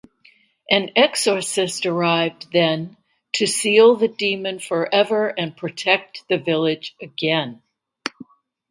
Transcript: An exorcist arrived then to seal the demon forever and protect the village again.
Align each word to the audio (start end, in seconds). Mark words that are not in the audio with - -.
An 0.67 0.89
exorcist 0.95 1.85
arrived 1.85 2.51
then 2.51 2.97
to 3.33 3.45
seal 3.45 3.95
the 3.95 4.07
demon 4.07 4.57
forever 4.57 5.27
and 5.27 5.55
protect 5.55 6.27
the 6.27 6.39
village 6.39 6.95
again. 6.99 7.61